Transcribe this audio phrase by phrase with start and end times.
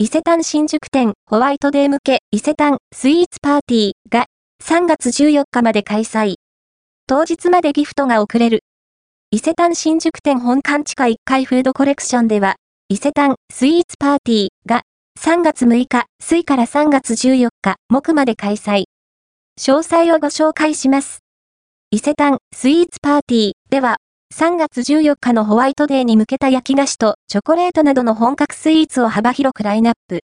[0.00, 4.26] 伊勢丹新宿店ホワイトデー向け伊勢丹スイーツパーティーが
[4.62, 6.36] 3月14日まで開催。
[7.08, 8.60] 当日までギフトが送れる。
[9.32, 12.54] 伊勢丹新宿店本館地下1階フードコレクションでは、
[12.88, 14.82] 伊勢丹スイーツパーティーが
[15.18, 18.84] 3月6日、水から3月14日、木まで開催。
[19.58, 21.24] 詳細をご紹介します。
[21.90, 23.96] 伊勢丹スイーツパーティーでは、
[24.38, 30.16] 3月14日のホワイトデーに向けた焼き菓子とチョコレートなどの本格スイーツを幅広くラインナップ。